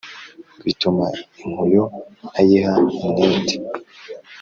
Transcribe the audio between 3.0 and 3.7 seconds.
umwete